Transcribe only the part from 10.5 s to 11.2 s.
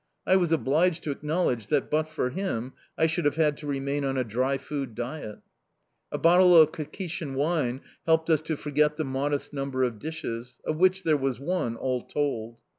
of which there